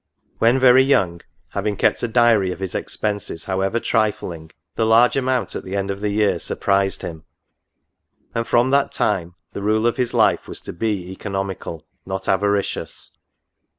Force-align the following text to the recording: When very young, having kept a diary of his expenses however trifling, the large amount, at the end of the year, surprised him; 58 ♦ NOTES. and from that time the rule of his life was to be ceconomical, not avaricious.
When 0.39 0.57
very 0.57 0.83
young, 0.83 1.21
having 1.49 1.75
kept 1.77 2.01
a 2.01 2.07
diary 2.07 2.51
of 2.51 2.57
his 2.59 2.73
expenses 2.73 3.45
however 3.45 3.79
trifling, 3.79 4.49
the 4.73 4.83
large 4.83 5.15
amount, 5.15 5.55
at 5.55 5.63
the 5.63 5.75
end 5.75 5.91
of 5.91 6.01
the 6.01 6.09
year, 6.09 6.39
surprised 6.39 7.03
him; 7.03 7.17
58 7.19 7.21
♦ 7.21 7.21
NOTES. 8.25 8.31
and 8.33 8.47
from 8.47 8.69
that 8.71 8.91
time 8.91 9.35
the 9.53 9.61
rule 9.61 9.85
of 9.85 9.97
his 9.97 10.11
life 10.15 10.47
was 10.47 10.59
to 10.61 10.73
be 10.73 11.05
ceconomical, 11.15 11.85
not 12.07 12.27
avaricious. 12.27 13.11